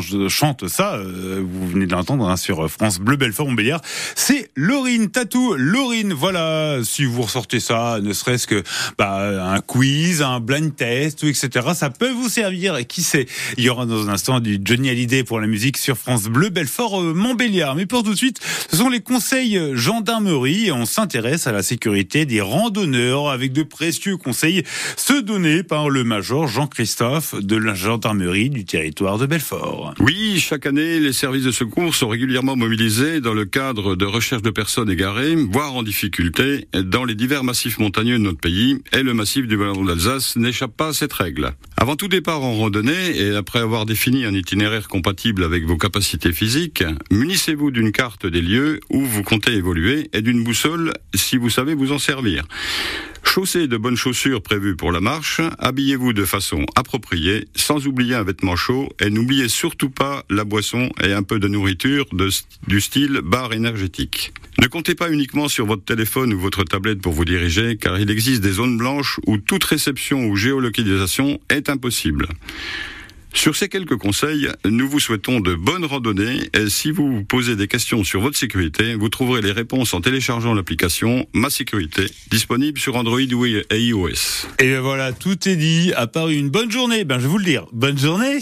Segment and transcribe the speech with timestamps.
[0.00, 3.80] chante, chante ça, euh, vous venez de l'entendre hein, sur France Bleu Belfort Montbéliard,
[4.14, 5.54] c'est Laurine Tatou.
[5.56, 8.62] Laurine, voilà, si vous ressortez ça, ne serait-ce que
[8.96, 12.86] bah, un quiz, un blind test, etc., ça peut vous servir.
[12.86, 13.26] Qui sait,
[13.58, 16.48] il y aura dans un instant du Johnny Hallyday pour la musique sur France Bleu
[16.48, 17.74] Belfort Montbéliard.
[17.74, 18.40] Mais pour tout de suite,
[18.70, 23.62] ce sont les conseils gendarmerie et on s'intéresse à la sécurité des randonneurs avec de
[23.62, 24.62] précieux conseils
[24.96, 29.81] ceux donnés par le major Jean-Christophe de la gendarmerie du territoire de Belfort.
[30.00, 34.42] Oui, chaque année, les services de secours sont régulièrement mobilisés dans le cadre de recherche
[34.42, 39.02] de personnes égarées, voire en difficulté, dans les divers massifs montagneux de notre pays, et
[39.02, 41.52] le massif du Ballon d'Alsace n'échappe pas à cette règle.
[41.76, 46.32] Avant tout départ en randonnée, et après avoir défini un itinéraire compatible avec vos capacités
[46.32, 51.50] physiques, munissez-vous d'une carte des lieux où vous comptez évoluer et d'une boussole si vous
[51.50, 52.44] savez vous en servir.
[53.34, 58.24] Chaussez de bonnes chaussures prévues pour la marche, habillez-vous de façon appropriée, sans oublier un
[58.24, 62.04] vêtement chaud, et n'oubliez surtout pas la boisson et un peu de nourriture
[62.68, 64.34] du style bar énergétique.
[64.60, 68.10] Ne comptez pas uniquement sur votre téléphone ou votre tablette pour vous diriger, car il
[68.10, 72.28] existe des zones blanches où toute réception ou géolocalisation est impossible.
[73.34, 77.56] Sur ces quelques conseils, nous vous souhaitons de bonnes randonnées et si vous vous posez
[77.56, 82.78] des questions sur votre sécurité, vous trouverez les réponses en téléchargeant l'application Ma Sécurité, disponible
[82.78, 84.46] sur Android et iOS.
[84.58, 87.38] Et bien voilà, tout est dit, à part une bonne journée, ben je vais vous
[87.38, 88.40] le dire, bonne journée